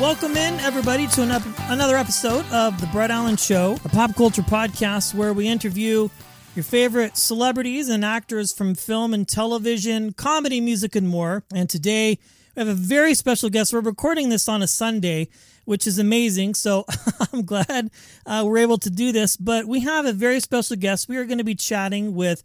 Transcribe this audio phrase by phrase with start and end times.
[0.00, 4.14] Welcome in, everybody, to an ep- another episode of The Brett Allan Show, a pop
[4.14, 6.10] culture podcast where we interview
[6.54, 11.44] your favorite celebrities and actors from film and television, comedy, music, and more.
[11.54, 12.18] And today
[12.54, 13.72] we have a very special guest.
[13.72, 15.28] We're recording this on a Sunday,
[15.64, 16.56] which is amazing.
[16.56, 16.84] So
[17.32, 17.90] I'm glad
[18.26, 19.38] uh, we're able to do this.
[19.38, 21.08] But we have a very special guest.
[21.08, 22.42] We are going to be chatting with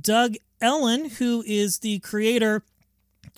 [0.00, 2.62] Doug Ellin, who is the creator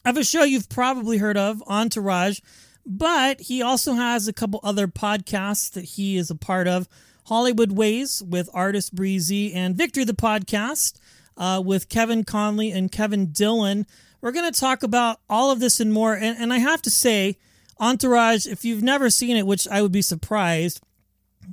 [0.04, 2.40] of a show you've probably heard of, Entourage.
[2.86, 6.88] But he also has a couple other podcasts that he is a part of
[7.24, 11.00] Hollywood Wayz with Artist Bre-Z and Victory the Podcast
[11.36, 13.86] uh, with Kevin Connolly and Kevin Dillon.
[14.20, 16.14] We're going to talk about all of this and more.
[16.14, 17.38] And, and I have to say,
[17.80, 20.80] Entourage, if you've never seen it, which I would be surprised,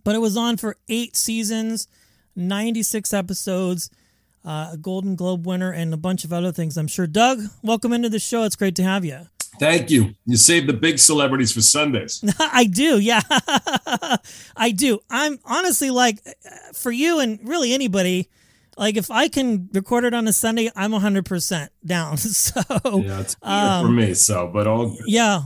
[0.04, 1.88] but it was on for eight seasons,
[2.36, 3.90] 96 episodes,
[4.46, 7.08] uh, a Golden Globe winner, and a bunch of other things, I'm sure.
[7.08, 8.44] Doug, welcome into the show.
[8.44, 9.28] It's great to have you.
[9.60, 10.16] Thank you.
[10.26, 12.24] You save the big celebrities for Sundays.
[12.40, 13.22] I do, yeah.
[14.58, 15.00] I do.
[15.10, 16.20] I'm honestly like,
[16.74, 18.30] for you and really anybody,
[18.78, 22.18] like if I can record it on a Sunday, I'm 100% down.
[22.24, 24.14] So, Yeah, it's um, for me.
[24.14, 25.44] So, but all yeah,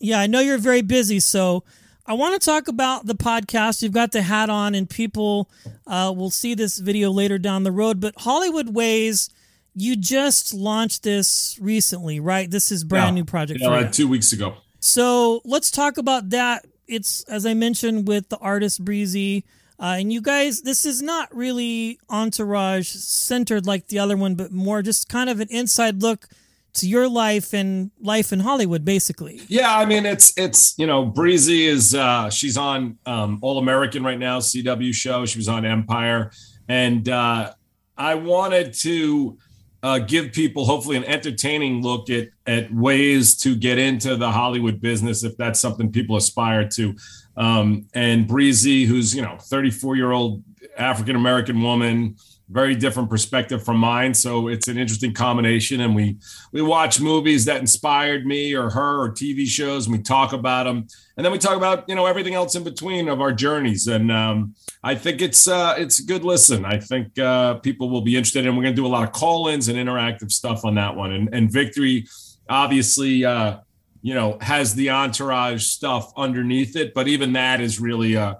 [0.00, 0.20] yeah.
[0.20, 1.64] I know you're very busy, so
[2.06, 3.82] I want to talk about the podcast.
[3.82, 5.50] You've got the hat on, and people
[5.86, 8.00] uh, will see this video later down the road.
[8.00, 9.28] But Hollywood Wayz,
[9.74, 12.50] you just launched this recently, right?
[12.50, 13.20] This is brand Yeah.
[13.20, 13.82] new project yeah, for you.
[13.82, 14.54] like two weeks ago.
[14.80, 16.66] So let's talk about that.
[16.88, 19.44] It's as I mentioned with the artist Bre-Z,
[19.78, 20.62] uh, and you guys.
[20.62, 25.40] This is not really entourage centered like the other one, but more just kind of
[25.40, 26.26] an inside look
[26.74, 29.40] to your life and life in Hollywood, basically.
[29.48, 34.02] Yeah, I mean it's it's you know Bre-Z is uh she's on um All American
[34.04, 35.24] right now CW show.
[35.26, 36.30] She was on Empire,
[36.68, 37.52] and uh
[37.96, 39.36] I wanted to
[39.82, 44.80] uh, give people hopefully an entertaining look at at ways to get into the Hollywood
[44.80, 46.94] business if that's something people aspire to.
[47.36, 50.42] Um, and Bre-Z, who's you know 34 year old
[50.76, 52.16] African American woman,
[52.50, 54.12] very different perspective from mine.
[54.12, 55.80] So it's an interesting combination.
[55.80, 56.18] And we
[56.52, 60.64] we watch movies that inspired me or her or TV shows, and we talk about
[60.64, 63.86] them, and then we talk about you know everything else in between of our journeys.
[63.86, 66.64] And um, I think it's uh, it's a good listen.
[66.64, 69.12] I think uh, people will be interested, and we're going to do a lot of
[69.12, 71.12] call-ins and interactive stuff on that one.
[71.12, 72.06] And, and Victory,
[72.48, 73.58] obviously, uh,
[74.02, 78.38] you know, has the entourage stuff underneath it, but even that is really a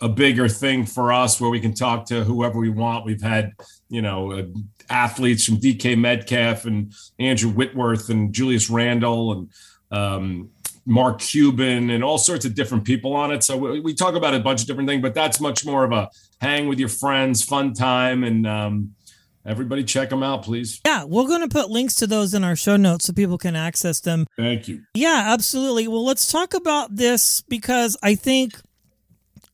[0.00, 3.04] a bigger thing for us where we can talk to whoever we want.
[3.04, 3.52] We've had
[3.88, 4.42] you know uh,
[4.88, 9.50] athletes from DK Metcalf and Andrew Whitworth and Julius Randle and
[9.90, 10.50] um,
[10.86, 13.42] Mark Cuban and all sorts of different people on it.
[13.44, 15.92] So we, we talk about a bunch of different things, but that's much more of
[15.92, 18.94] a hang with your friends, fun time, and um,
[19.44, 20.80] everybody check them out, please.
[20.86, 23.56] Yeah, we're going to put links to those in our show notes so people can
[23.56, 24.26] access them.
[24.36, 24.82] Thank you.
[24.94, 25.86] Yeah, absolutely.
[25.88, 28.54] Well, let's talk about this because I think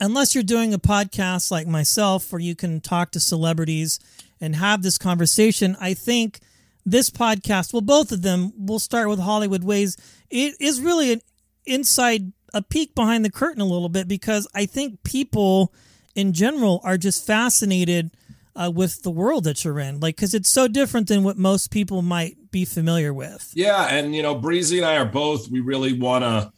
[0.01, 3.99] unless you're doing a podcast like myself where you can talk to celebrities
[4.41, 6.41] and have this conversation, I think
[6.85, 9.99] this podcast, well, both of them, we'll start with Hollywood Wayz,
[10.31, 11.21] it is really an
[11.65, 15.73] inside, a peek behind the curtain a little bit because I think people
[16.15, 18.11] in general are just fascinated
[18.55, 20.01] uh, with the world that you're in.
[20.01, 23.51] Like, because it's so different than what most people might be familiar with.
[23.55, 25.51] Yeah, and you know, Bre-Z and I are both.
[25.51, 26.53] We really want to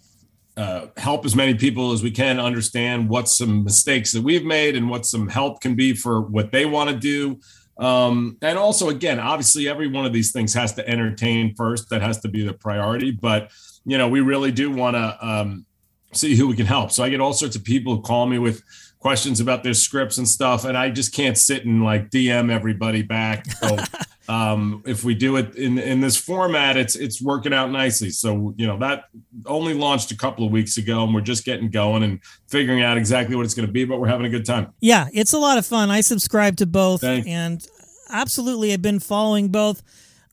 [0.58, 4.74] uh, help as many people as we can understand what some mistakes that we've made
[4.74, 7.38] and what some help can be for what they want to do.
[7.78, 11.90] Um, and also, again, obviously, every one of these things has to entertain first.
[11.90, 13.12] That has to be the priority.
[13.12, 13.52] But
[13.84, 15.64] you know, we really do want to um,
[16.12, 16.90] see who we can help.
[16.90, 18.61] So I get all sorts of people who call me with
[18.99, 23.02] questions about their scripts and stuff, and I just can't sit and like DM everybody
[23.02, 23.46] back.
[23.46, 23.76] So
[24.28, 28.10] um, if we do it in in this format, it's it's working out nicely.
[28.10, 29.04] So you know that
[29.46, 32.98] only launched a couple of weeks ago, and we're just getting going and figuring out
[32.98, 33.84] exactly what it's going to be.
[33.84, 34.72] But we're having a good time.
[34.80, 35.90] Yeah, it's a lot of fun.
[35.90, 37.32] I subscribe to both Thank you.
[37.32, 37.66] and
[38.10, 39.82] absolutely I've been following both.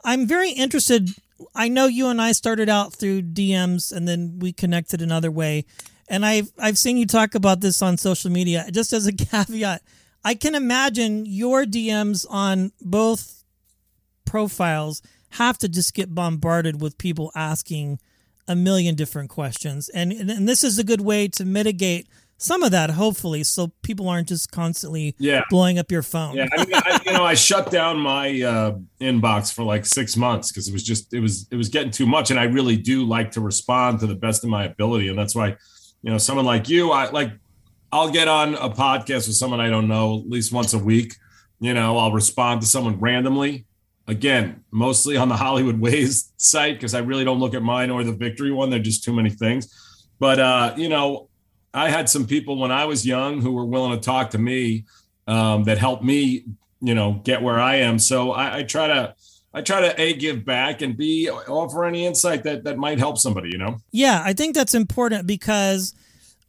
[0.04, 1.10] I'm very interested.
[1.54, 5.66] I know you and I started out through DMs and then we connected another way.
[6.10, 8.66] And I've I've seen you talk about this on social media.
[8.72, 9.82] Just as a caveat,
[10.26, 13.45] I can imagine your DMs on both
[14.26, 15.02] profiles
[15.32, 18.00] have to just get bombarded with people asking
[18.48, 19.90] a million different questions.
[19.90, 22.08] And, and this is a good way to mitigate
[22.38, 25.44] some of that, hopefully, so people aren't just constantly Yeah.
[25.50, 26.36] blowing up your phone.
[26.36, 30.18] Yeah, I mean, I, you know, I shut down my uh, inbox for like six
[30.18, 32.76] months because it was just it was it was getting too much, and I really
[32.76, 35.56] do like to respond to the best of my ability, and that's why,
[36.02, 37.32] you know, someone like you, I like,
[37.94, 41.16] I'll get on a podcast with someone I don't know at least once a week.
[41.62, 43.66] You know, I'll respond to someone randomly.
[44.08, 48.04] Again, mostly on the Hollywood Wayz site because I really don't look at mine or
[48.04, 48.70] the Victory one.
[48.70, 50.06] They're just too many things.
[50.20, 51.30] But uh, you know,
[51.74, 54.86] I had some people when I was young who were willing to talk to me
[55.28, 56.46] um, that helped me,
[56.80, 58.00] you know, get where I am.
[58.00, 59.16] So I, I try to,
[59.54, 63.18] I try to a give back and b offer any insight that that might help
[63.18, 63.50] somebody.
[63.52, 63.78] You know.
[63.92, 65.94] Yeah, I think that's important because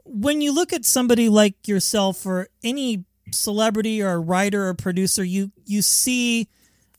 [0.05, 5.51] when you look at somebody like yourself or any celebrity or writer or producer, you
[5.65, 6.49] you see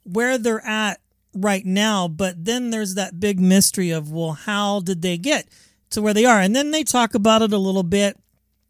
[0.07, 0.99] where they're at
[1.33, 5.47] right now, but then there's that big mystery of well, how did they get
[5.91, 6.39] to where they are?
[6.39, 8.17] And then they talk about it a little bit.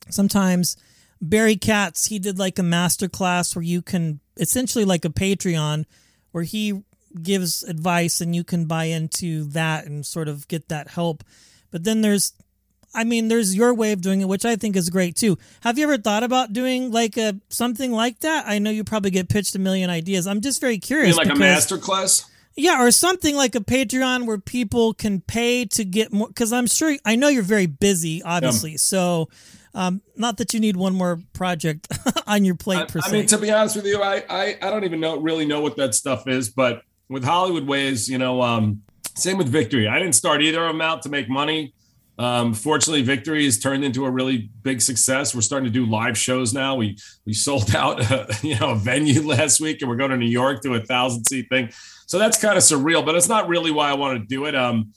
[0.10, 0.78] Sometimes
[1.22, 5.86] Barry Katz, he did like a master class where you can essentially like a Patreon
[6.32, 6.84] where he
[7.22, 11.24] gives advice and you can buy into that and sort of get that help.
[11.72, 12.34] But then there's
[12.98, 15.38] I mean, there's your way of doing it, which I think is great too.
[15.62, 18.46] Have you ever thought about doing like a something like that?
[18.48, 20.28] I know you probably get pitched a million ideas.
[20.28, 21.16] I'm just very curious.
[21.16, 22.30] like a because- master class.
[22.56, 26.28] yeah, or something like a Patreon where people can pay to get more.
[26.28, 28.78] Because I'm sure I know you're very busy, obviously.
[28.78, 29.30] So,
[29.76, 31.88] um, not that you need one more project
[32.28, 33.12] on your plate I, per I se.
[33.12, 35.76] mean, to be honest with you, I, I I don't even know really know what
[35.78, 36.50] that stuff is.
[36.50, 38.82] But with Hollywood Wayz, you know, um,
[39.16, 39.88] same with Victory.
[39.88, 41.74] I didn't start either of them out to make money.
[42.18, 45.36] Um, fortunately, Victory has turned into a really big success.
[45.36, 46.76] We're starting to do live shows now.
[46.76, 50.18] We we sold out, uh, you know, a venue last week, and we're going to
[50.18, 51.70] New York to a thousand seat thing.
[52.08, 54.56] So that's kind of surreal, but it's not really why I wanted to do it.
[54.56, 54.94] Um,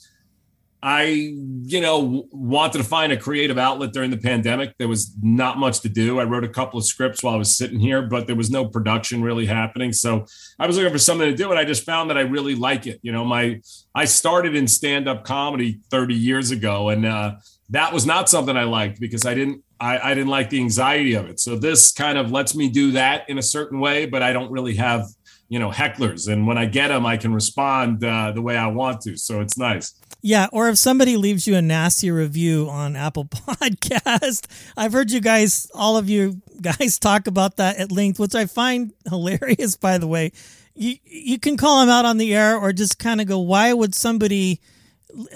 [0.82, 1.34] I,
[1.64, 4.74] you know, wanted to find a creative outlet during the pandemic.
[4.78, 6.18] There was not much to do.
[6.20, 8.66] I wrote a couple of scripts while I was sitting here, but there was no
[8.66, 9.92] production really happening.
[9.92, 10.24] So
[10.58, 12.86] I was looking for something to do, and I just found that I really like
[12.86, 12.98] it.
[13.02, 13.60] You know, my
[13.94, 17.36] I started in stand-up comedy 30 years ago, and uh,
[17.68, 21.14] that was not something I liked because I didn't I, I didn't like the anxiety
[21.14, 21.40] of it.
[21.40, 24.50] So this kind of lets me do that in a certain way, but I don't
[24.50, 25.06] really have
[25.50, 28.69] you know hecklers, and when I get them, I can respond uh, the way I
[28.69, 29.17] want to.
[29.17, 29.93] So it's nice.
[30.23, 35.20] Yeah, or if somebody leaves you a nasty review on Apple Podcast, I've heard you
[35.20, 39.76] guys, all of you guys, talk about that at length, which I find hilarious.
[39.76, 40.31] By the way,
[40.75, 43.73] you you can call them out on the air, or just kind of go, "Why
[43.73, 44.61] would somebody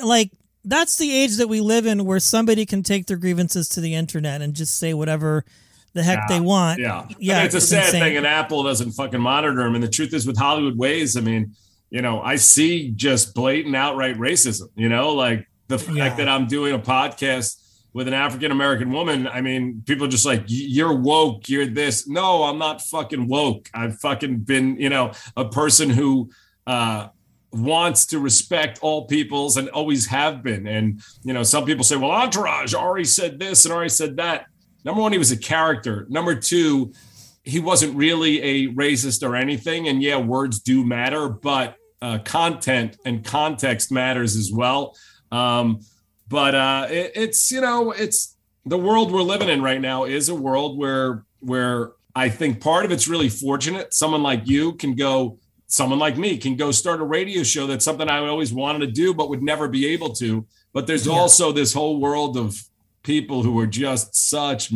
[0.03, 0.31] like?"
[0.67, 3.95] That's the age that we live in, where somebody can take their grievances to the
[3.95, 5.45] internet and just say whatever
[5.95, 6.79] the heck they want.
[6.81, 8.01] Yeah, yeah, I mean, it's a sad insane.
[8.03, 9.75] thing, and Apple doesn't fucking monitor them.
[9.75, 11.55] And the truth is, with Hollywood Wayz, I mean,
[11.91, 14.69] you know, I see just blatant, outright racism.
[14.77, 16.15] You know, like the fact Yeah.
[16.17, 17.61] that I'm doing a podcast
[17.93, 19.29] with an African American woman.
[19.29, 22.09] I mean, people are just like, you're woke, you're this.
[22.09, 23.71] No, I'm not fucking woke.
[23.73, 26.31] I've fucking been, you know, a person who.
[26.67, 27.09] uh
[27.57, 31.95] wants to respect all peoples and always have been and you know some people say
[31.95, 34.47] well entourage already said this and already said that
[34.85, 36.07] number one he was a character.
[36.09, 36.93] Number two
[37.43, 39.89] he wasn't really a racist or anything.
[39.89, 44.95] And yeah words do matter but uh, content and context matters as well.
[45.33, 45.81] Um,
[46.29, 50.29] but uh, it, it's you know it's the world we're living in right now is
[50.29, 53.95] a world where where i think part of it's really fortunate.
[53.95, 57.85] Someone like you can go someone like me can go start a radio show that's
[57.85, 60.47] something i always wanted to do but would never be able to.
[60.73, 62.57] But there's also this whole world of
[63.05, 64.73] people who are just such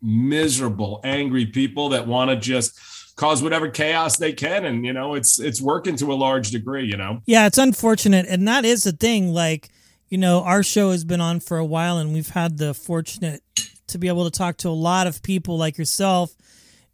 [0.00, 2.78] miserable angry people that want to just
[3.14, 6.84] cause whatever chaos they can and you know it's it's working to a large degree
[6.84, 9.32] you know Yeah, it's unfortunate, and that is the thing.
[9.32, 9.68] Like,
[10.08, 13.42] you know, our show has been on for a while, and we've had the fortunate
[13.86, 16.34] to be able to talk to a lot of people like yourself,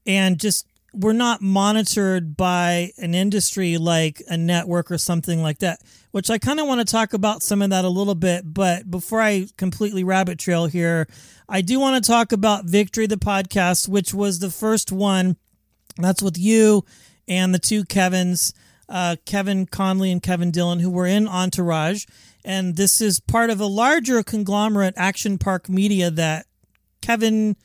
[0.07, 0.68] and just
[0.99, 5.81] we're not monitored by an industry like a network or something like that.
[6.11, 8.91] Which I kind of want to talk about some of that a little bit, but
[8.91, 11.07] before I completely rabbit trail here,
[11.49, 15.37] I do want to talk about Victory the podcast, which was the first one.
[15.99, 16.85] That's with you
[17.29, 18.55] and the two Kevins,
[18.89, 22.07] uh, Kevin Connolly and Kevin Dillon, who were in Entourage.
[22.45, 26.47] And this is part of a larger conglomerate, Action Park Media, that
[27.03, 27.57] Kevin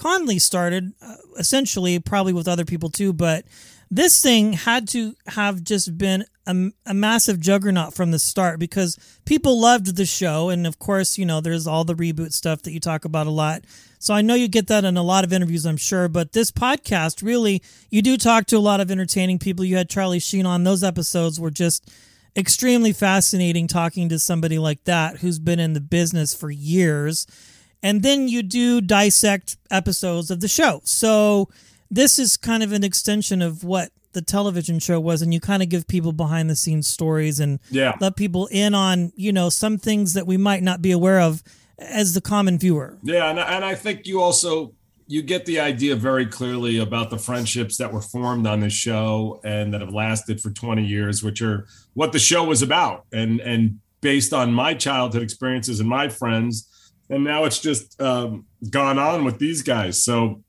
[0.00, 3.12] Connolly started, uh, essentially, probably with other people too.
[3.12, 3.44] But
[3.90, 8.98] this thing had to have just been a, a massive juggernaut from the start because
[9.26, 10.48] people loved the show.
[10.48, 13.30] And of course, you know, there's all the reboot stuff that you talk about a
[13.30, 13.64] lot.
[13.98, 16.08] So I know you get that in a lot of interviews, I'm sure.
[16.08, 19.66] But this podcast, really, you do talk to a lot of entertaining people.
[19.66, 20.64] You had Charlie Sheen on.
[20.64, 21.92] Those episodes were just
[22.34, 27.26] extremely fascinating talking to somebody like that who's been in the business for years.
[27.82, 30.80] And then you do dissect episodes of the show.
[30.84, 31.48] So
[31.90, 35.62] this is kind of an extension of what the television show was and you kind
[35.62, 37.94] of give people behind the scenes stories and Yeah.
[38.00, 41.44] let people in on you know some things that we might not be aware of
[41.78, 44.74] as the common viewer Yeah, and, and I think you also
[45.06, 49.40] you get the idea very clearly about the friendships that were formed on this show
[49.44, 53.40] and that have lasted for 20 years, which are what the show was about, and
[53.40, 56.68] and based on my childhood experiences and my friends,
[57.10, 60.02] and now it's just um, gone on with these guys.
[60.02, 60.42] So,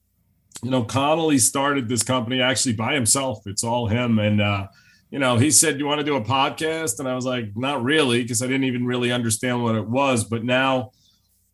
[0.62, 3.40] you know, Connolly started this company actually by himself.
[3.48, 4.68] It's all him, and uh,
[5.10, 7.84] you know, he said, "You want to do a podcast?" And I was like, "Not
[7.84, 10.24] really," because I didn't even really understand what it was.
[10.24, 10.92] But now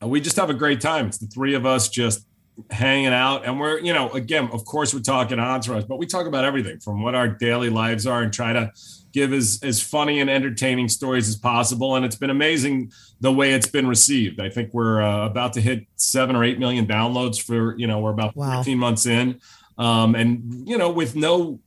[0.03, 1.07] uh, we just have a great time.
[1.07, 2.27] It's the three of us just
[2.71, 6.25] hanging out, and we're, you know, again, of course, we're talking entourage, but we talk
[6.27, 8.71] about everything from what our daily lives are and try to
[9.13, 11.95] give as as funny and entertaining stories as possible.
[11.95, 14.39] And it's been amazing the way it's been received.
[14.39, 17.99] I think we're uh, about to hit seven or eight million downloads for, you know,
[17.99, 18.55] we're about Wow.
[18.55, 19.39] 14 months in,
[19.77, 21.59] um, and you know, with no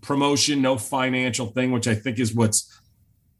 [0.00, 2.80] promotion, no financial thing, which I think is what's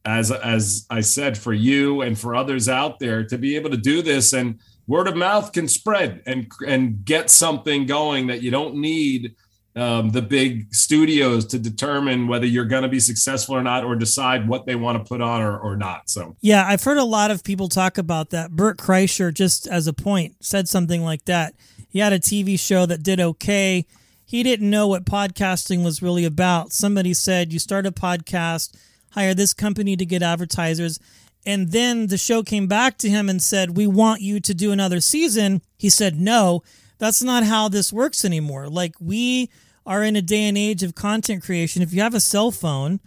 [0.05, 3.77] as as I said for you and for others out there to be able to
[3.77, 4.59] do this and
[4.89, 9.37] word of mouth can spread and and get something going that you don't need
[9.77, 13.95] um, the big studios to determine whether you're going to be successful or not or
[13.95, 16.35] decide what they want to put on or, or not so.
[16.41, 18.51] Yeah i've heard a lot of people talk about that.
[18.51, 21.55] Bert kreischer just as a point said something like that.
[21.89, 23.87] He had a tv show that did okay.
[24.25, 26.73] He didn't know what podcasting was really about.
[26.73, 28.75] Somebody said you start a podcast
[29.13, 30.99] hire this company to get advertisers
[31.47, 34.73] and then the show came back to him and said we want you to do
[34.73, 35.63] another season.
[35.77, 36.63] He said no
[36.99, 38.69] that's not how this works anymore.
[38.69, 39.51] Like we
[39.87, 41.81] are in a day and age of content creation.
[41.81, 43.01] If you have a cell phone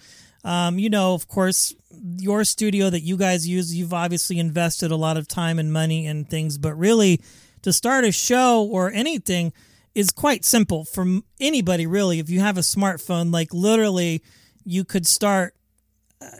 [0.43, 1.73] um, you know of course
[2.17, 6.07] your studio that you guys use you've obviously invested a lot of time and money
[6.07, 6.57] and things.
[6.57, 7.21] But really
[7.61, 9.53] to start a show or anything
[9.93, 11.05] is quite simple for
[11.39, 12.19] anybody really.
[12.19, 14.23] If you have a smartphone like literally
[14.63, 15.55] you could start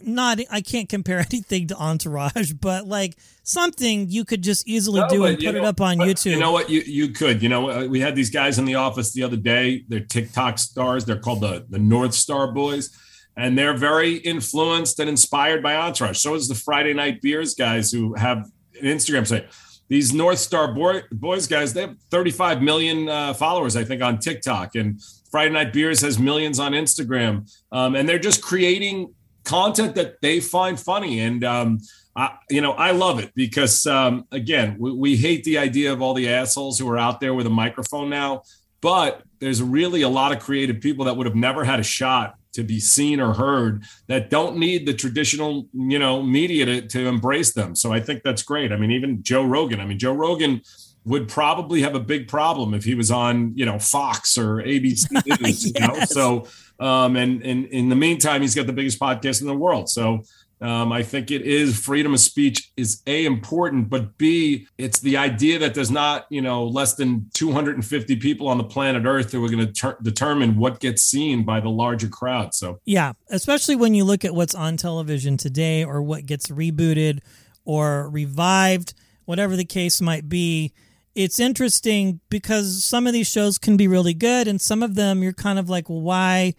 [0.03, 5.09] not i can't compare anything to entourage but like something you could just easily No,
[5.09, 6.69] do and put it up on youtube You know what?
[6.69, 7.41] You you could.
[7.41, 9.83] You know, uh, we had these guys in the office the other day.
[9.87, 11.05] They're TikTok stars.
[11.05, 12.89] They're called the the North Star Boys,
[13.35, 16.19] and they're very influenced and inspired by Entourage.
[16.19, 18.37] So is the Friday Night Beers guys who have
[18.79, 19.47] an Instagram site.
[19.87, 24.19] These North Star boy, Boys guys, they have 35 million uh, followers, I think, on
[24.19, 29.95] TikTok, and Friday Night Beers has millions on Instagram, um, and they're just creating content
[29.95, 31.43] that they find funny and.
[31.43, 31.79] Um,
[32.13, 36.01] I, you know, I love it because, um, again, we, we hate the idea of
[36.01, 38.43] all the assholes who are out there with a microphone now.
[38.81, 42.35] But there's really a lot of creative people that would have never had a shot
[42.53, 47.07] to be seen or heard that don't need the traditional, you know, media to, to
[47.07, 47.75] embrace them.
[47.75, 48.73] So I think that's great.
[48.73, 49.79] I mean, even Joe Rogan.
[49.79, 50.61] I mean, Joe Rogan
[51.05, 55.09] would probably have a big problem if he was on, you know, Fox or ABC
[55.41, 55.65] News.
[55.65, 56.47] You know, so
[56.79, 59.89] um, and, and in the meantime, he's got the biggest podcast in the world.
[59.89, 60.23] So
[60.61, 65.17] um, I think it is freedom of speech is a important, but b it's the
[65.17, 69.43] idea that there's not you know less than 250 people on the planet Earth who
[69.43, 72.53] are going to ter- determine what gets seen by the larger crowd.
[72.53, 77.19] So Yeah, especially when you look at what's on television today or what gets rebooted
[77.65, 78.93] or revived,
[79.25, 80.73] whatever the case might be.
[81.13, 85.21] It's interesting because some of these shows can be really good and some of them
[85.21, 86.53] you're kind of like, well, why?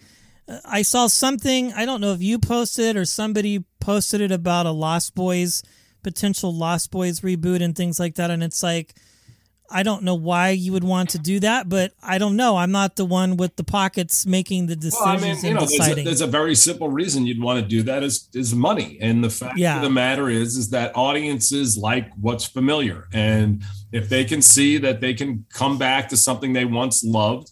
[0.48, 4.66] Uh, I saw something, I don't know if you posted or somebody posted it about
[4.66, 5.62] a Lost Boys,
[6.02, 8.30] potential Lost Boys reboot and things like that.
[8.30, 8.94] And it's like,
[9.72, 12.56] I don't know why you would want to do that, but I don't know.
[12.56, 15.54] I'm not the one with the pockets making the decisions Well, I mean, you and
[15.54, 16.04] know, there's a, deciding.
[16.04, 18.98] there's a very simple reason you'd want to do that is is money.
[19.00, 19.76] And the fact Yeah.
[19.76, 23.62] of the matter is, is that audiences like what's familiar, and
[23.92, 27.50] if they can see that they can come back to something they once loved,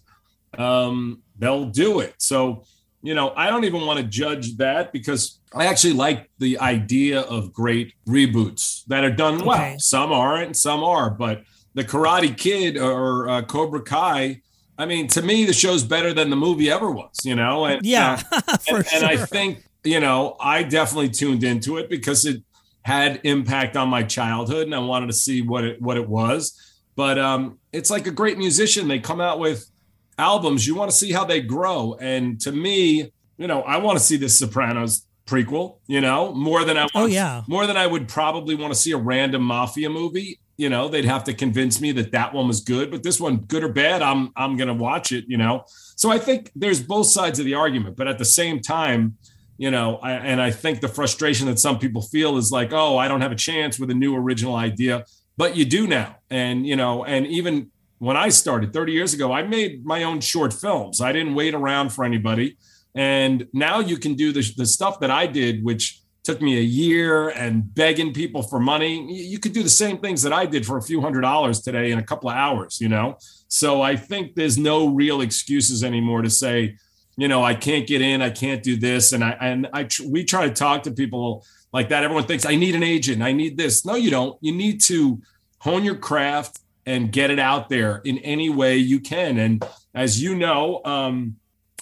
[0.58, 2.14] um, they'll do it.
[2.18, 2.64] So,
[3.02, 7.20] you know, I don't even want to judge that because I actually like the idea
[7.22, 9.78] of great reboots that are done well.
[9.78, 11.42] Some aren't, and some are, but
[11.74, 14.42] the Karate Kid or uh, Cobra Kai.
[14.78, 17.66] I mean, to me, the show's better than the movie ever was, you know?
[17.66, 22.24] And, Yeah, uh, and, and I think, you know, I definitely tuned into it because
[22.24, 22.42] it
[22.82, 26.58] had impact on my childhood and I wanted to see what it what it was.
[26.96, 28.88] But um, it's like a great musician.
[28.88, 29.70] They come out with
[30.18, 30.66] albums.
[30.66, 31.96] You want to see how they grow.
[32.00, 36.64] And to me, you know, I want to see the Sopranos prequel, you know, more
[36.64, 37.42] than I Oh, yeah.
[37.46, 40.40] more than I would probably want to see a random mafia movie.
[40.60, 43.38] You know, they'd have to convince me that that one was good, but this one,
[43.38, 45.24] good or bad, I'm I'm gonna watch it.
[45.26, 45.64] You know,
[45.96, 49.16] so I think there's both sides of the argument, but at the same time,
[49.56, 52.98] you know, I, and I think the frustration that some people feel is like, oh,
[52.98, 55.04] I don't have a chance with a new original idea,
[55.36, 59.32] but you do now, and you know, and even when I started 30 years ago,
[59.32, 61.00] I made my own short films.
[61.00, 62.56] I didn't wait around for anybody.
[62.94, 66.62] And now you can do the, the stuff that I did, which took me a
[66.62, 69.12] year and begging people for money.
[69.12, 71.90] You could do the same things that I did for a few hundred dollars today
[71.90, 73.16] in a couple of hours, you know?
[73.48, 76.76] So I think there's no real excuses anymore to say,
[77.16, 79.12] you know, I can't get in, I can't do this.
[79.12, 82.04] And I, and I, we try to talk to people like that.
[82.04, 83.84] Everyone thinks I need an agent, I need this.
[83.84, 84.38] No, you don't.
[84.40, 85.20] You need to
[85.58, 89.38] hone your craft and get it out there in any way you can.
[89.38, 91.36] And as you know, um,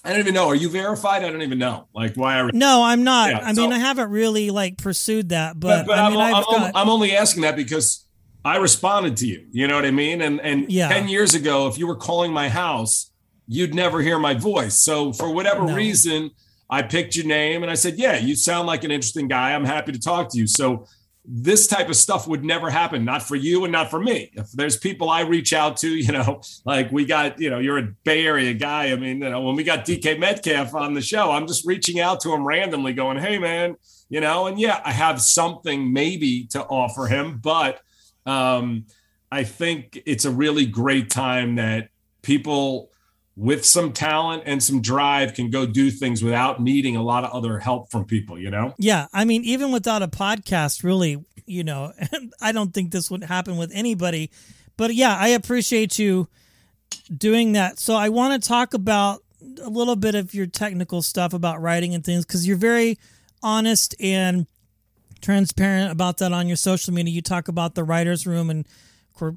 [0.05, 0.47] I don't even know.
[0.49, 1.25] Are you verified?
[1.25, 1.89] I don't even know.
[1.95, 2.39] Like why?
[2.41, 3.31] I, No, I'm not.
[3.31, 6.13] Yeah, I so- mean, I haven't really like pursued that, but, but, but I I'm,
[6.13, 6.73] mean, I'm, I've I'm- got.
[6.75, 8.05] I'm only asking that because
[8.45, 9.47] I responded to you.
[9.51, 10.23] You know what I mean?
[10.23, 10.89] And and Yeah.
[10.89, 13.11] ten years ago, if you were calling my house,
[13.47, 14.79] you'd never hear my voice.
[14.81, 15.75] So for whatever No.
[15.75, 16.31] reason,
[16.71, 19.53] I picked your name and I said, "Yeah, you sound like an interesting guy.
[19.55, 20.87] I'm happy to talk to you." So
[21.31, 24.31] this type of stuff would never happen, not for you and not for me.
[24.33, 27.79] If there's people I reach out to, you know, like we got, you know, you're
[27.79, 28.91] a Bay Area guy.
[28.93, 32.01] I mean, you know, when we got DK Metcalf on the show, I'm just reaching
[32.01, 33.77] out to him randomly, going, "Hey, man,
[34.09, 37.81] you know," and yeah, I have something maybe to offer him, but
[38.25, 38.87] um,
[39.31, 41.91] I think it's a really great time that
[42.23, 42.91] people
[43.39, 47.31] with some talent and some drive can go do things without needing a lot of
[47.31, 48.75] other help from people, you know?
[48.79, 51.93] Yeah, I mean, even without a podcast, really, you know,
[52.41, 54.33] I don't think this would happen with anybody.
[54.77, 56.27] But yeah, I appreciate you
[57.17, 57.79] doing that.
[57.79, 59.23] So I want to talk about
[59.63, 62.99] a little bit of your technical stuff about writing and things because you're very
[63.41, 64.49] honest and
[65.21, 67.15] transparent about that on your social media.
[67.15, 68.67] You talk about the writers' room and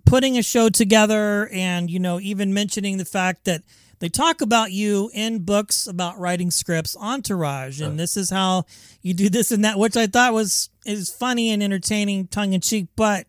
[0.06, 3.62] putting a show together, and you know, even mentioning the fact that
[4.02, 8.66] they talk about you in books about writing scripts, Entourage, and this is how
[9.04, 12.62] you do this and that, which I thought was is funny and entertaining, tongue in
[12.62, 13.28] cheek, but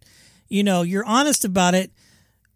[0.49, 1.91] you know, you're honest about it.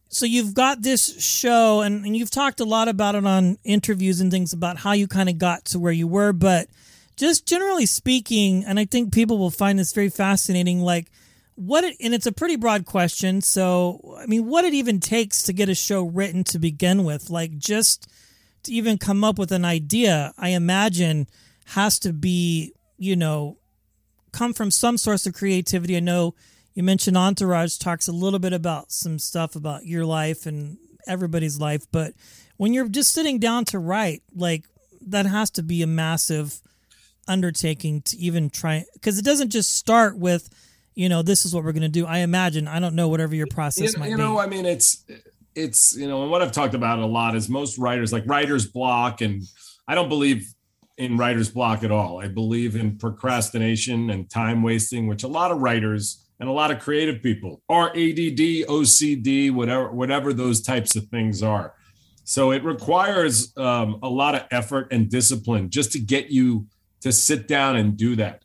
[0.09, 4.19] So you've got this show, and, and you've talked a lot about it on interviews
[4.23, 6.69] and things about how you kind of got to where you were, but
[7.17, 11.11] just generally speaking, and I think people will find this very fascinating, like
[11.57, 13.41] what it, and it's a pretty broad question.
[13.41, 17.31] So, I mean, what it even takes to get a show written to begin with,
[17.31, 18.09] like just
[18.63, 21.27] to even come up with an idea, I imagine
[21.67, 23.59] has to be, you know,
[24.33, 25.97] come from some source of creativity.
[25.97, 26.35] I know
[26.75, 30.77] you mentioned Entourage talks a little bit about some stuff about your life and
[31.09, 32.13] everybody's life, but
[32.59, 34.67] when you're just sitting down to write, like
[35.07, 36.61] that has to be a massive
[37.29, 40.49] undertaking to even try because it doesn't just start with
[40.97, 43.35] you know this is what we're going to do i imagine i don't know whatever
[43.35, 45.05] your process you, might you be know, I mean, it's
[45.57, 48.67] it's you know, and what I've talked about a lot is most writers like writer's
[48.67, 49.43] block, and
[49.89, 50.53] I don't believe
[50.99, 52.21] in writer's block at all.
[52.21, 56.71] I believe in procrastination and time wasting, which a lot of writers and a lot
[56.71, 61.75] of creative people are ADD, OCD, whatever whatever those types of things are.
[62.25, 66.67] So it requires um, a lot of effort and discipline just to get you
[67.01, 68.43] to sit down and do that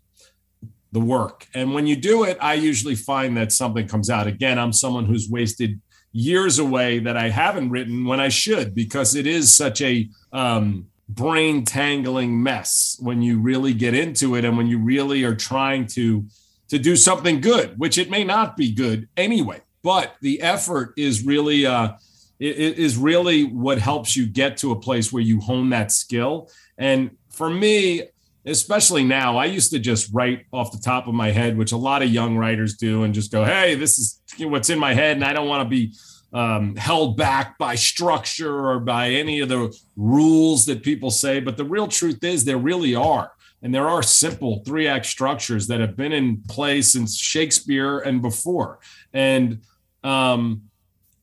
[0.91, 1.47] the work.
[1.53, 4.27] And when you do it, I usually find that something comes out.
[4.27, 5.79] Again, I'm someone who's wasted
[6.11, 10.87] years away that I haven't written when I should because it is such a um,
[11.07, 15.87] brain tangling mess when you really get into it and when you really are trying
[15.87, 16.25] to
[16.67, 19.59] to do something good, which it may not be good anyway.
[19.83, 21.93] But the effort is really uh,
[22.39, 26.49] it- is really what helps you get to a place where you hone that skill.
[26.77, 28.03] And for me,
[28.45, 31.77] especially now, I used to just write off the top of my head, which a
[31.77, 35.17] lot of young writers do, and just go, "Hey, this is what's in my head,"
[35.17, 35.93] and I don't want to be
[36.33, 41.39] um, held back by structure or by any of the rules that people say.
[41.39, 43.31] But the real truth is, there really are.
[43.61, 48.21] And there are simple three act structures that have been in place since Shakespeare and
[48.21, 48.79] before.
[49.13, 49.61] And
[50.03, 50.63] um,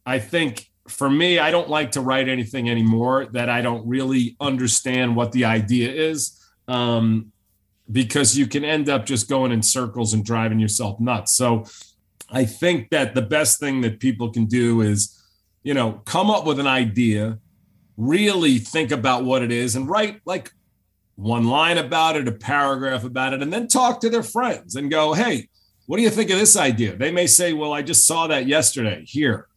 [0.06, 4.36] I think for me, I don't like to write anything anymore that I don't really
[4.40, 6.34] understand what the idea is.
[6.68, 7.32] Um,
[7.90, 11.32] because you can end up just going in circles and driving yourself nuts.
[11.34, 11.64] So
[12.30, 15.18] I think that the best thing that people can do is,
[15.62, 17.38] you know, come up with an idea,
[17.96, 20.52] really think about what it is, and write like
[21.16, 24.90] one line about it, a paragraph about it, and then talk to their friends and
[24.90, 25.48] go, hey,
[25.86, 26.94] what do you think of this idea?
[26.94, 29.48] They may say, well, I just saw that yesterday here.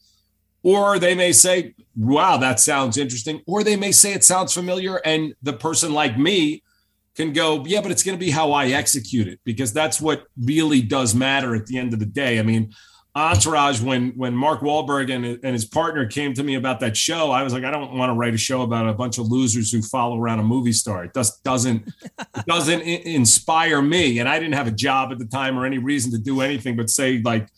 [0.64, 3.42] Or they may say, wow, that sounds interesting.
[3.46, 4.98] Or they may say it sounds familiar.
[5.04, 6.64] And the person like me
[7.16, 10.24] can go, yeah, but it's going to be how I execute it because that's what
[10.40, 12.40] really does matter at the end of the day.
[12.40, 12.74] I mean,
[13.14, 17.30] Entourage, when when Mark Wahlberg and, and his partner came to me about that show,
[17.30, 19.70] I was like, I don't want to write a show about a bunch of losers
[19.70, 21.04] who follow around a movie star.
[21.04, 21.86] It just doesn't
[22.20, 24.20] it doesn't inspire me.
[24.20, 26.78] And I didn't have a job at the time or any reason to do anything
[26.78, 27.50] but say like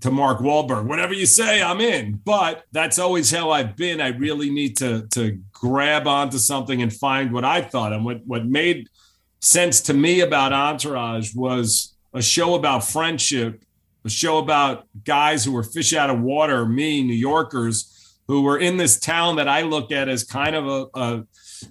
[0.00, 2.20] to Mark Wahlberg, whatever you say, I'm in.
[2.24, 4.00] But that's always how I've been.
[4.00, 7.92] I really need to to grab onto something and find what I thought.
[7.92, 8.88] And what what made
[9.40, 13.64] sense to me about Entourage was a show about friendship
[14.04, 18.58] a show about guys who were fish out of water, me, New Yorkers, who were
[18.58, 21.26] in this town that I look at as kind of a, a,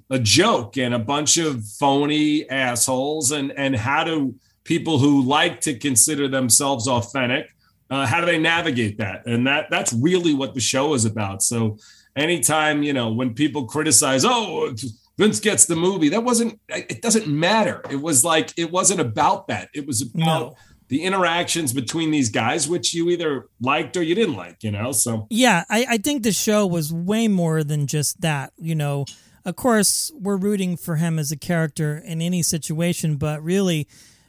[0.10, 3.32] a joke and a bunch of phony assholes.
[3.32, 7.50] And, and how do people who like to consider themselves authentic,
[7.90, 9.26] uh, how do they navigate that?
[9.28, 11.44] And that that's really what the show is about.
[11.44, 11.78] So
[12.16, 14.74] anytime, you know, when people criticize, oh,
[15.18, 17.82] Vince gets the movie, that wasn't, it doesn't matter.
[17.90, 19.70] It was like, it wasn't about that.
[19.74, 20.56] It was about, no
[20.94, 24.92] the interactions between these guys, which you either liked or you didn't like, you know?
[24.92, 28.54] So, yeah, I, I think the show was way more than just that.
[28.58, 29.06] You know,
[29.44, 33.88] of course, we're rooting for him as a character in any situation, but really,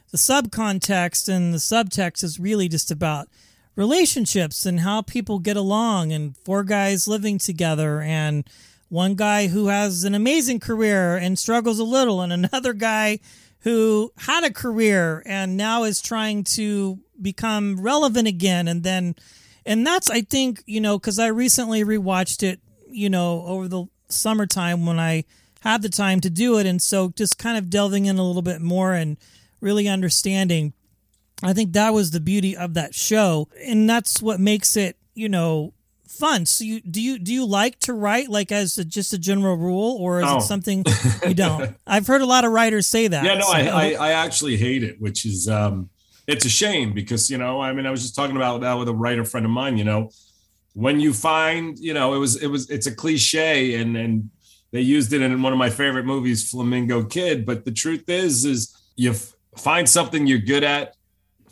[0.09, 3.27] the subcontext and the subtext is really just about
[3.75, 8.47] relationships and how people get along and four guys living together and
[8.89, 13.19] one guy who has an amazing career and struggles a little and another guy
[13.61, 18.67] who had a career and now is trying to become relevant again.
[18.67, 19.15] And then
[19.65, 23.85] and that's i think you know because i recently rewatched it you know over the
[24.09, 25.25] summertime when i
[25.65, 26.67] had the time to do it.
[26.67, 29.17] And so just kind of delving in a little bit more and
[29.59, 30.73] really understanding
[31.43, 35.29] i think that was the beauty of that show and that's what makes it you
[35.29, 35.73] know
[36.15, 36.45] fun.
[36.45, 39.55] So you do you do you like to write like as a, just a general
[39.55, 40.83] rule, or is it something
[41.27, 41.75] you don't?
[41.85, 43.23] I've heard a lot of writers say that.
[43.23, 43.51] Yeah, no, so.
[43.51, 45.89] I, I, I actually hate it, which is um,
[46.27, 48.87] it's a shame because you know I mean I was just talking about that with
[48.87, 49.77] a writer friend of mine.
[49.77, 50.09] You know,
[50.73, 54.29] when you find you know it was it was it's a cliche and and
[54.71, 57.45] they used it in one of my favorite movies, Flamingo Kid.
[57.45, 60.94] But the truth is, is you f- find something you're good at,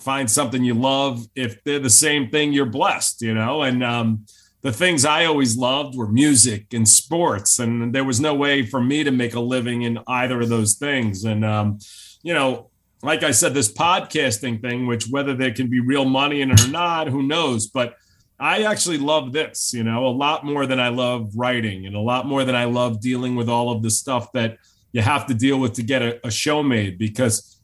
[0.03, 1.25] find something you love.
[1.35, 3.21] If they're the same thing, you're blessed.
[3.21, 4.25] You know, and um,
[4.61, 8.81] the things I always loved were music and sports, and there was no way for
[8.81, 11.23] me to make a living in either of those things.
[11.25, 11.79] And um,
[12.21, 12.69] you know,
[13.01, 16.63] like I said, this podcasting thing, which whether there can be real money in it
[16.63, 17.67] or not, who knows?
[17.67, 17.95] But
[18.39, 21.99] I actually love this, you know, a lot more than I love writing, and a
[21.99, 24.57] lot more than I love dealing with all of the stuff that
[24.91, 27.61] you have to deal with to get a, a show made because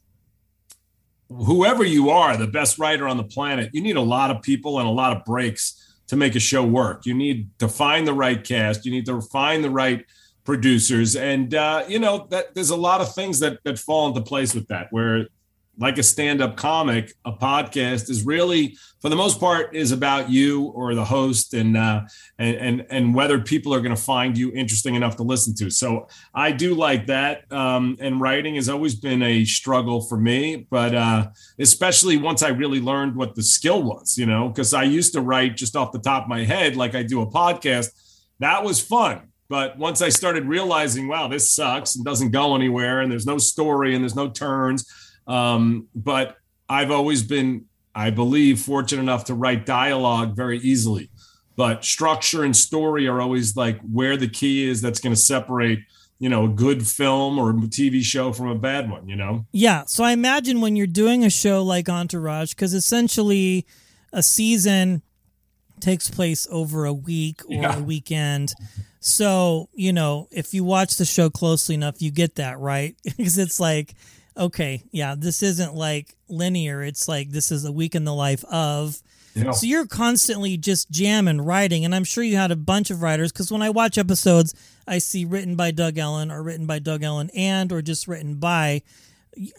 [1.30, 4.78] whoever you are, the best writer on the planet, you need a lot of people
[4.78, 7.06] and a lot of breaks to make a show work.
[7.06, 8.84] You need to find the right cast.
[8.84, 10.04] You need to find the right
[10.44, 14.20] producers, and uh, you know that there's a lot of things that that fall into
[14.20, 14.88] place with that.
[14.90, 15.28] Where
[15.80, 20.66] like a stand-up comic, a podcast is really, for the most part, is about you
[20.66, 22.02] or the host, and uh,
[22.38, 25.70] and and and whether people are going to find you interesting enough to listen to.
[25.70, 30.66] So I do like that, um, and writing has always been a struggle for me,
[30.70, 34.82] but uh, especially once I really learned what the skill was, you know, because I
[34.82, 37.88] used to write just off the top of my head, like I do a podcast.
[38.38, 39.28] That was fun.
[39.48, 43.38] But once I started realizing, wow, this sucks and doesn't go anywhere, and there's no
[43.38, 44.86] story and there's no turns,
[45.30, 46.36] um, but
[46.68, 51.10] I've always been, I believe, fortunate enough to write dialogue very easily.
[51.56, 55.80] But structure and story are always like where the key is that's going to separate
[56.18, 59.08] you know a good film or a TV show from a bad one.
[59.08, 59.46] You know.
[59.52, 59.84] Yeah.
[59.86, 63.66] So I imagine when you're doing a show like Entourage, because essentially
[64.12, 65.02] a season
[65.80, 67.78] takes place over a week or yeah.
[67.78, 68.52] a weekend.
[69.00, 72.94] So, you know, if you watch the show closely enough, you get that, right?
[73.16, 73.94] because it's like
[74.36, 76.82] okay, yeah, this isn't like linear.
[76.82, 79.00] It's like this is a week in the life of.
[79.34, 79.52] Yeah.
[79.52, 83.30] So you're constantly just jamming, writing, and I'm sure you had a bunch of writers
[83.30, 84.54] because when I watch episodes,
[84.88, 88.36] I see written by Doug Ellin or written by Doug Ellin and or just written
[88.36, 88.82] by.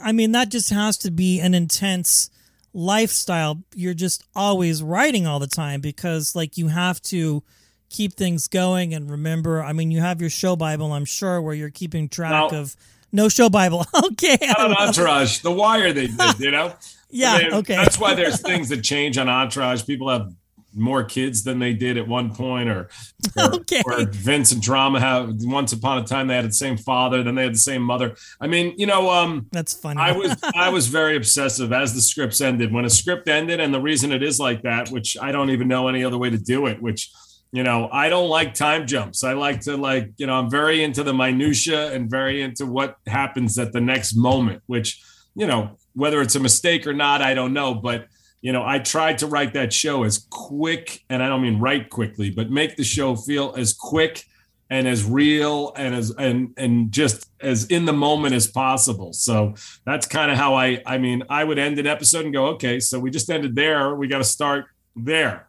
[0.03, 2.29] I mean, that just has to be an intense
[2.73, 3.63] lifestyle.
[3.73, 7.41] You're just always writing all the time because, like, you have to
[7.89, 9.63] keep things going and remember.
[9.63, 12.75] I mean, you have your show Bible, I'm sure, where you're keeping track now, of
[13.11, 13.85] no show Bible.
[14.11, 14.37] okay.
[14.57, 16.73] On Entourage, The Wire, they did, you know?
[17.09, 17.37] yeah.
[17.37, 17.75] Mean, okay.
[17.75, 19.85] That's why there's things that change on Entourage.
[19.85, 20.31] People have
[20.73, 22.89] more kids than they did at one point, or
[23.37, 23.81] or, okay.
[23.85, 27.35] or Vince and Drama have once upon a time they had the same father, then
[27.35, 28.15] they had the same mother.
[28.39, 29.99] I mean, you know, um, that's funny.
[29.99, 32.71] I was I was very obsessive as the scripts ended.
[32.71, 35.67] When a script ended, and the reason it is like that, which I don't even
[35.67, 37.11] know any other way to do it, which
[37.51, 39.23] you know, I don't like time jumps.
[39.23, 42.95] I like to like, you know, I'm very into the minutia and very into what
[43.07, 45.01] happens at the next moment, which,
[45.35, 47.73] you know, whether it's a mistake or not, I don't know.
[47.73, 48.07] But,
[48.41, 51.89] you know, I tried to write that show as quick, and I don't mean write
[51.89, 54.23] quickly, but make the show feel as quick
[54.69, 59.11] and as real and as and and just as in the moment as possible.
[59.11, 62.47] So that's kind of how I I mean, I would end an episode and go,
[62.47, 63.93] okay, so we just ended there.
[63.93, 65.47] We got to start there.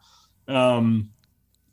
[0.49, 1.11] Um,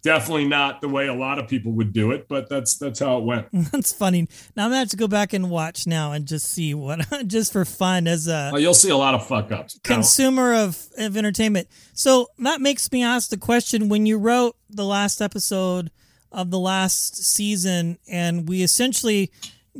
[0.01, 3.17] definitely not the way a lot of people would do it, but that's that's how
[3.17, 3.47] it went.
[3.71, 4.27] That's funny.
[4.55, 7.51] Now I'm gonna have to go back and watch now and just see what, just
[7.51, 9.79] for fun as a well, you'll see a lot of fuck ups.
[9.83, 11.67] Consumer of, of entertainment.
[11.93, 15.91] So that makes me ask the question: When you wrote the last episode
[16.31, 19.31] of the last season, and we essentially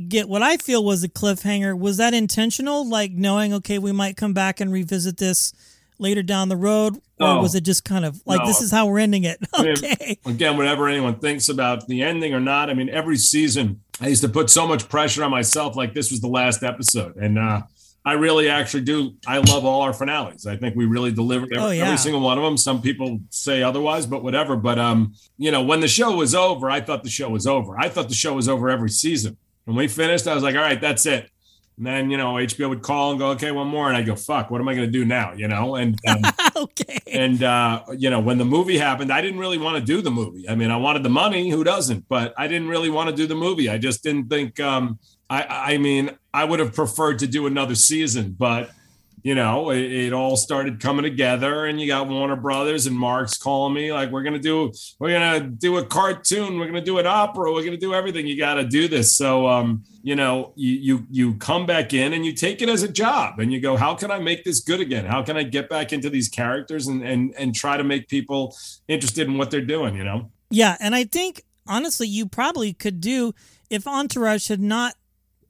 [0.08, 2.88] get what I feel was a cliffhanger, was that intentional?
[2.88, 5.53] Like knowing, okay, we might come back and revisit this
[5.99, 7.41] later down the road or No.
[7.41, 8.47] was it just kind of like No.
[8.47, 12.39] this is how we're ending it okay again, whatever anyone thinks about the ending or
[12.39, 15.93] not, I mean, every season I used to put so much pressure on myself, like
[15.93, 17.63] this was the last episode, and uh,
[18.05, 19.15] I really actually do.
[19.27, 20.47] I love all our finales.
[20.47, 21.83] I think we really delivered every, Oh, yeah.
[21.83, 22.55] every single one of them.
[22.55, 24.55] Some people say otherwise, but whatever.
[24.55, 27.77] But um, you know, when the show was over, I thought the show was over.
[27.77, 29.35] I thought the show was over every season.
[29.65, 31.29] When we finished, I was like, all right, that's it.
[31.80, 34.15] And then you know, HBO would call and go, okay, one more, and I go,
[34.15, 35.34] fuck, what am I going to do now?
[35.34, 36.22] You know, and um,
[36.56, 40.02] okay and uh, you know, when the movie happened, I didn't really want to do
[40.02, 40.48] the movie.
[40.48, 41.50] I mean, I wanted the money.
[41.50, 42.08] Who doesn't?
[42.08, 43.70] But I didn't really want to do the movie.
[43.70, 44.60] I just didn't think.
[44.60, 48.72] Um, I, I mean, I would have preferred to do another season, but
[49.23, 53.38] you know, it, it all started coming together, and you got Warner Brothers and Mark's
[53.38, 57.08] calling me like, "We're gonna do, we're gonna do a cartoon, we're gonna do an
[57.08, 58.27] opera, we're gonna do everything.
[58.27, 62.13] You got to do this." So, um, you know, you you you come back in
[62.13, 64.62] and you take it as a job, and you go, "How can I make this
[64.62, 65.05] good again?
[65.05, 68.55] How can I get back into these characters and and and try to make people
[68.88, 70.32] interested in what they're doing?" You know.
[70.51, 73.34] yeah and i think honestly you probably could do
[73.69, 74.95] if entourage had not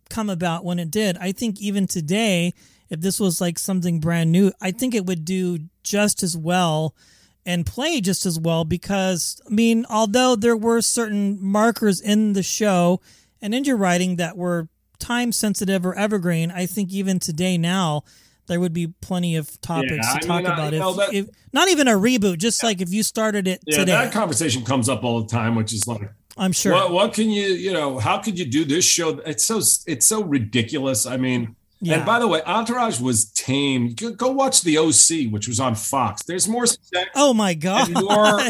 [0.10, 2.52] come about when it did i think even today
[2.90, 6.96] if this was like something brand new i think it would do just as well
[7.46, 12.44] and play just as well because i mean although there were certain markers in the
[12.44, 13.00] show
[13.42, 14.68] and in your writing that were
[15.00, 18.02] time sensitive or evergreen i think even today now
[18.48, 20.96] there would be plenty of topics Yeah, I to talk mean, I- about know, if,
[20.98, 24.12] that- if not even a reboot just like if you started it Yeah, today that
[24.12, 26.02] conversation comes up all the time, which is like,
[26.38, 29.10] i'm sure what, what can you, you know, how could you do this show?
[29.26, 31.06] It's so, it's so ridiculous.
[31.06, 31.96] I mean, Yeah.
[31.96, 33.94] and by the way, Entourage was tame.
[33.94, 36.24] Go, watch the OC, which was on Fox.
[36.24, 37.88] There's more sex Oh my god!
[37.90, 38.42] and more.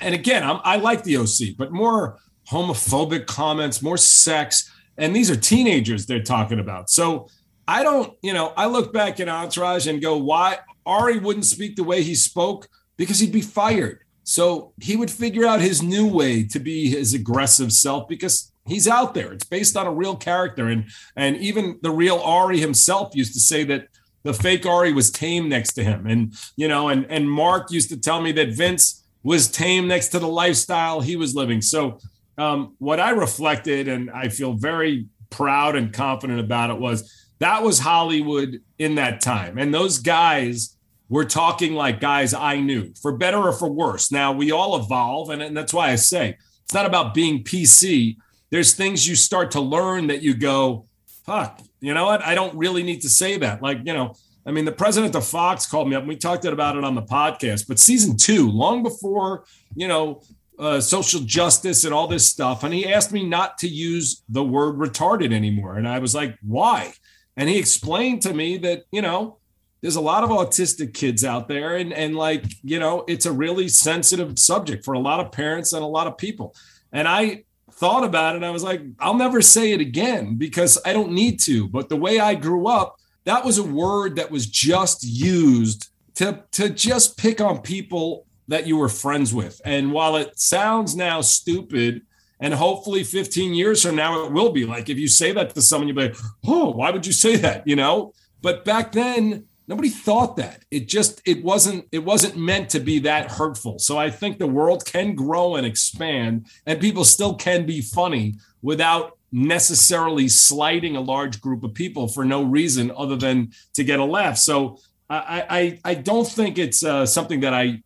[0.00, 2.18] and again, I'm, I like the OC, but more
[2.50, 6.88] homophobic comments, more sex, and these are teenagers they're talking about.
[6.90, 7.28] So
[7.66, 11.76] I don't, you know, I look back at Entourage and go, why Ari wouldn't speak
[11.76, 14.00] the way he spoke because he'd be fired.
[14.24, 18.88] So he would figure out his new way to be his aggressive self because he's
[18.88, 19.32] out there.
[19.32, 20.84] It's based on a real character, and
[21.16, 23.88] and even the real Ari himself used to say that
[24.24, 27.88] the fake Ari was tame next to him, and you know, and and Mark used
[27.90, 31.60] to tell me that Vince was tame next to the lifestyle he was living.
[31.60, 31.98] So
[32.36, 37.62] um, what I reflected, and I feel very proud and confident about it, was that
[37.62, 40.76] was Hollywood in that time, and those guys
[41.08, 44.12] were talking like guys I knew, for better or for worse.
[44.12, 48.16] Now we all evolve, and, and that's why I say it's not about being PC.
[48.50, 50.86] There's things you start to learn that you go,
[51.24, 52.24] fuck, you know what?
[52.24, 53.62] I don't really need to say that.
[53.62, 54.14] Like, you know,
[54.46, 56.94] I mean, the president of Fox called me up and we talked about it on
[56.94, 60.22] the podcast, but season two, long before, you know,
[60.58, 62.64] uh, social justice and all this stuff.
[62.64, 65.76] And he asked me not to use the word retarded anymore.
[65.76, 66.94] And I was like, why?
[67.36, 69.38] And he explained to me that, you know,
[69.80, 73.32] there's a lot of autistic kids out there and and like you know it's a
[73.32, 76.54] really sensitive subject for a lot of parents and a lot of people
[76.92, 77.44] and i
[77.78, 78.42] thought about it.
[78.42, 81.68] I was like i'll never say it again because i don't need to.
[81.68, 86.44] But the way i grew up that was a word that was just used to
[86.52, 89.60] to just pick on people that you were friends with.
[89.64, 92.02] And while it sounds now stupid
[92.40, 94.64] and hopefully 15 years from now it will be.
[94.64, 97.36] Like if you say that to someone you'll be like oh why would you say
[97.36, 97.66] that?
[97.66, 98.12] You know?
[98.40, 100.64] But back then nobody thought that.
[100.70, 103.78] It just it wasn't it wasn't meant to be that hurtful.
[103.78, 108.34] So i think the world can grow and expand and people still can be funny
[108.62, 114.00] without necessarily slighting a large group of people for no reason other than to get
[114.00, 114.38] a laugh.
[114.38, 114.78] So
[115.10, 117.82] i i i don't think it's uh, something that i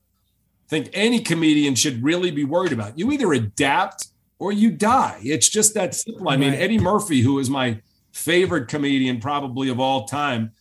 [0.68, 2.99] think any comedian should really be worried about.
[2.99, 4.07] You either adapt
[4.38, 5.21] or you die.
[5.23, 6.29] It's just that simple.
[6.29, 6.61] I mean Right.
[6.62, 7.81] eddie murphy who is my
[8.12, 10.53] favorite comedian probably of all time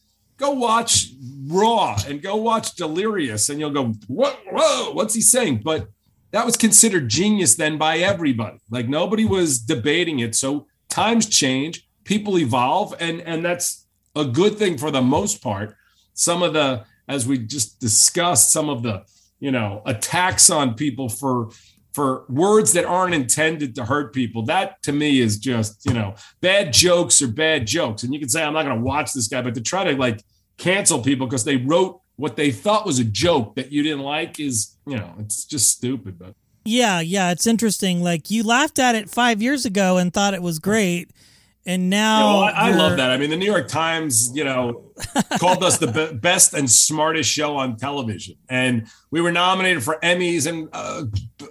[0.42, 1.08] go watch
[1.48, 4.40] Raw and go watch Delirious, and you'll go, "What?
[4.52, 5.88] Whoa, what's he saying?" But
[6.32, 8.58] that was considered genius then by everybody.
[8.70, 10.36] Like nobody was debating it.
[10.36, 15.76] So times change, people evolve, and and that's a good thing for the most part.
[16.14, 19.04] Some of the, as we just discussed, some of the
[19.40, 21.50] you know attacks on people for
[21.94, 24.44] for words that aren't intended to hurt people.
[24.46, 28.04] That to me is just, you know, bad jokes or bad jokes.
[28.04, 29.98] And you can say, I'm not going to watch this guy, but to try to
[29.98, 30.24] like
[30.62, 34.40] cancel people because they wrote what they thought was a joke that you didn't like
[34.40, 36.20] is, you know, it's just stupid.
[36.20, 38.04] But yeah, yeah, it's interesting.
[38.04, 41.10] Like you laughed at it five years ago and thought it was great.
[41.66, 43.12] And now yeah, well, I, I, love that.
[43.12, 44.92] I mean, the New York Times, you know,
[45.40, 50.00] called us the be- best and smartest show on television, and we were nominated for
[50.02, 50.48] Emmys.
[50.48, 51.04] And uh,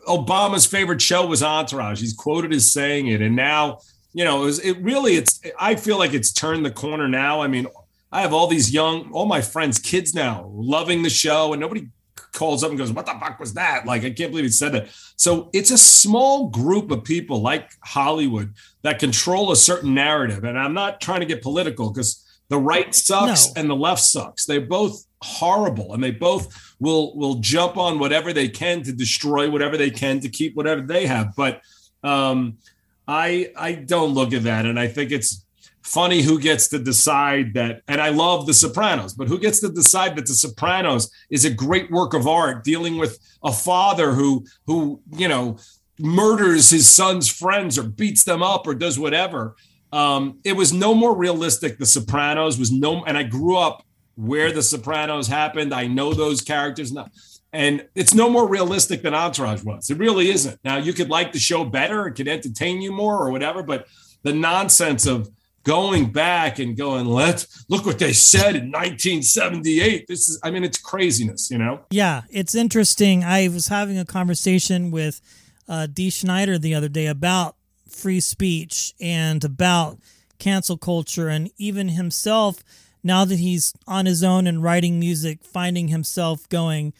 [0.08, 2.00] Obama's favorite show was Entourage.
[2.00, 3.78] He's quoted as saying it, and now,
[4.12, 5.40] you know, it, was, it really, it's.
[5.60, 7.40] I feel like it's turned the corner now.
[7.40, 7.68] I mean,
[8.12, 11.88] I have all these young, all my friends, kids now, loving the show, and nobody
[12.32, 14.72] calls up and goes, "What the fuck was that?" Like, I can't believe he said
[14.72, 14.88] that.
[15.16, 20.58] So it's a small group of people like Hollywood that control a certain narrative, and
[20.58, 23.60] I'm not trying to get political because the right sucks no.
[23.60, 24.44] and the left sucks.
[24.44, 29.48] They're both horrible, and they both will will jump on whatever they can to destroy
[29.48, 31.34] whatever they can to keep whatever they have.
[31.36, 31.60] But
[32.02, 32.58] um,
[33.06, 35.44] I I don't look at that, and I think it's
[35.90, 39.68] funny who gets to decide that and i love the sopranos but who gets to
[39.68, 44.44] decide that the sopranos is a great work of art dealing with a father who
[44.66, 45.56] who you know
[46.00, 49.54] murders his son's friends or beats them up or does whatever.
[49.92, 53.84] Um, it was no more realistic the sopranos was no and i grew up
[54.16, 55.72] where the sopranos happened.
[55.72, 57.08] I know those characters now.
[57.52, 59.88] And it's no more realistic than entourage was.
[59.88, 60.60] It really isn't.
[60.62, 63.86] Now you could like the show better it could entertain you more or whatever but
[64.22, 65.28] the nonsense of
[65.64, 70.06] going back and going, let's look what they said in 1978.
[70.06, 71.80] This is, I mean, it's craziness, you know?
[71.90, 73.24] Yeah, it's interesting.
[73.24, 75.20] I was having a conversation with
[75.68, 77.56] uh, Dee Snider the other day about
[77.88, 79.98] free speech and about
[80.38, 82.64] cancel culture, and even himself,
[83.04, 86.94] now that he's on his own and writing music, finding himself going,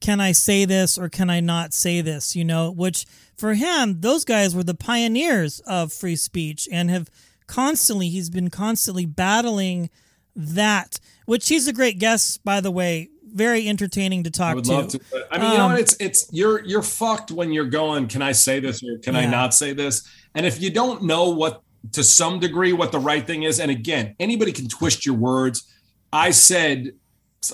[0.00, 2.34] can I say this or can I not say this?
[2.34, 7.10] You know, which for him, those guys were the pioneers of free speech and have
[7.46, 9.90] constantly he's been constantly battling
[10.34, 14.98] that which he's a great guest by the way very entertaining to talk I to.
[14.98, 15.26] To.
[15.30, 15.74] I mean, um, you know what?
[15.74, 18.08] Um, it's it's you're you're fucked when you're going.
[18.08, 19.20] Can I say this or can yeah.
[19.20, 20.08] I not say this?
[20.34, 23.70] And if you don't know what to some degree what the right thing is, and
[23.70, 25.70] again, anybody can twist your words.
[26.12, 26.92] I said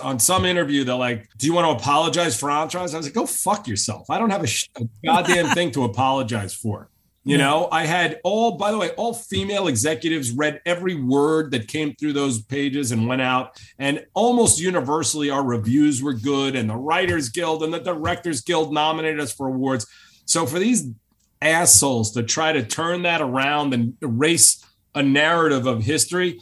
[0.00, 3.14] on some interview, they're like, "Do you want to apologize for Entourage?" I was like,
[3.14, 4.09] "Go fuck yourself.
[4.09, 6.88] I don't have a, sh- a goddamn thing to apologize for."
[7.24, 7.44] You yeah.
[7.44, 11.94] know, I had all, by the way, all female executives read every word that came
[11.94, 13.61] through those pages and went out.
[13.78, 16.56] And almost universally, our reviews were good.
[16.56, 19.87] And the Writers Guild and the Directors Guild nominated us for awards.
[20.26, 20.88] So for these
[21.40, 26.40] assholes to try to turn that around and erase a narrative of history,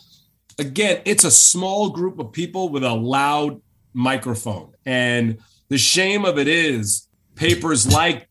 [0.59, 3.61] again, it's a small group of people with a loud
[3.93, 4.73] microphone.
[4.87, 8.29] And the shame of it is papers like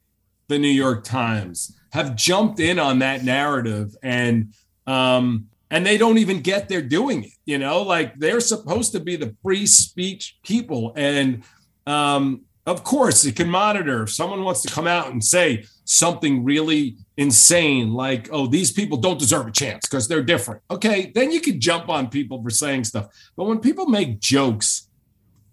[0.48, 4.54] the New York Times have jumped in on that narrative and
[4.88, 7.82] um and they don't even get they're doing it you know?
[7.82, 11.44] Like they're supposed to be the free speech people and
[11.88, 14.04] um of course it can monitor.
[14.04, 18.98] If someone wants to come out and say something really insane like oh these people
[18.98, 20.62] don't deserve a chance because they're different.
[20.70, 23.08] Okay then you can jump on people for saying stuff.
[23.36, 24.88] But when people make jokes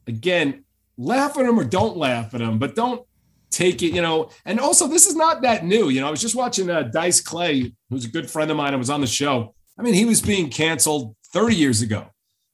[0.07, 0.65] again
[0.99, 3.06] laugh at them or don't laugh at them but don't
[3.51, 4.31] take it, you know.
[4.45, 5.89] And also, this is not that new.
[5.89, 8.73] You know, I was just watching uh, Dice Clay, who's a good friend of mine
[8.73, 9.55] and was on the show.
[9.79, 12.07] I mean, he was being canceled 30 years ago.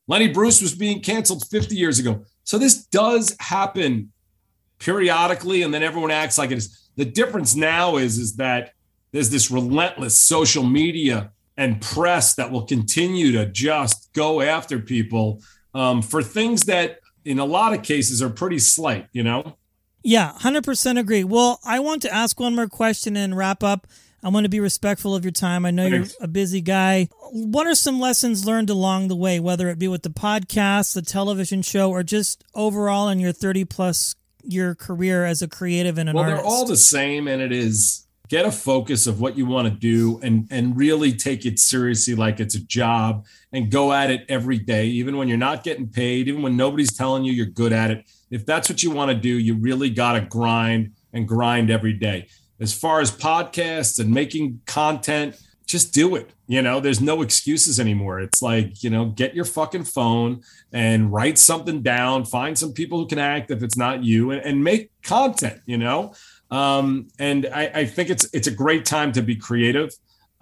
[0.08, 2.24] Lenny Bruce was being canceled 50 years ago.
[2.44, 4.12] So this does happen
[4.78, 6.90] periodically, and then everyone acts like it is.
[6.96, 8.72] The difference now is, is that
[9.12, 15.42] there's this relentless social media and press that will continue to just go after people
[15.74, 19.56] um, for things that in a lot of cases are pretty slight, you know?
[20.02, 21.24] Yeah, 100% agree.
[21.24, 23.86] Well, I want to ask one more question and wrap up.
[24.24, 25.66] I want to be respectful of your time.
[25.66, 26.14] I know Thanks.
[26.18, 27.08] you're a busy guy.
[27.32, 31.02] What are some lessons learned along the way, whether it be with the podcast, the
[31.02, 36.08] television show, or just overall in your 30 plus year career as a creative and
[36.08, 36.44] an well, artist?
[36.44, 39.68] Well, they're all the same, and it is get a focus of what you want
[39.68, 44.10] to do and and really take it seriously like it's a job and go at
[44.10, 47.44] it every day even when you're not getting paid even when nobody's telling you you're
[47.44, 50.92] good at it if that's what you want to do, you really got to grind
[51.12, 52.28] and grind every day.
[52.58, 56.30] As far as podcasts and making content, just do it.
[56.46, 58.20] You know, there's no excuses anymore.
[58.20, 60.40] It's like, you know, get your fucking phone
[60.72, 64.42] and write something down, find some people who can act if it's not you and,
[64.42, 66.14] and make content, you know.
[66.50, 69.90] Um, and I, I, think it's it's a great time to be creative.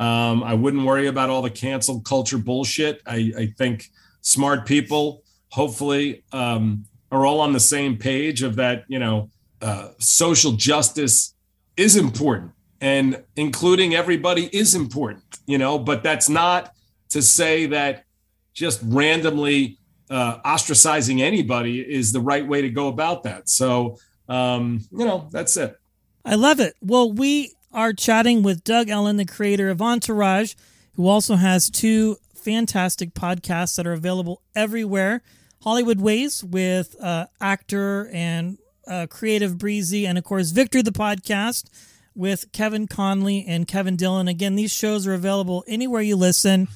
[0.00, 3.00] Um, I wouldn't worry about all the cancel culture bullshit.
[3.06, 3.86] I, I think
[4.20, 8.84] smart people, hopefully, um, are all on the same page of that.
[8.88, 9.30] You know,
[9.60, 11.34] uh, social justice
[11.76, 15.24] is important, and including everybody is important.
[15.46, 16.72] You know, but that's not
[17.10, 18.04] to say that
[18.52, 19.78] just randomly
[20.10, 23.48] uh, ostracizing anybody is the right way to go about that.
[23.48, 23.96] So,
[24.28, 25.76] um, you know, that's it.
[26.24, 26.74] I love it.
[26.82, 30.54] Well, we are chatting with Doug Ellin, the creator of Entourage,
[30.94, 35.22] who also has two fantastic podcasts that are available everywhere
[35.62, 41.68] Hollywood Wayz with uh, actor and uh, creative Bre-Z, and of course, Victory the podcast
[42.14, 44.26] with Kevin Connolly and Kevin Dillon.
[44.26, 46.68] Again, these shows are available anywhere you listen.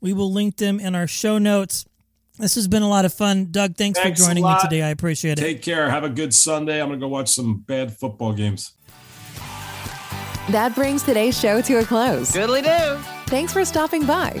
[0.00, 1.86] We will link them in our show notes.
[2.38, 3.48] This has been a lot of fun.
[3.50, 4.82] Doug, thanks, thanks for joining me today.
[4.82, 5.42] I appreciate it.
[5.42, 5.88] Take care.
[5.90, 6.80] Have a good Sunday.
[6.80, 8.72] I'm going to go watch some bad football games.
[10.50, 12.32] That brings today's show to a close.
[12.32, 12.96] Goodly do.
[13.26, 14.40] Thanks for stopping by.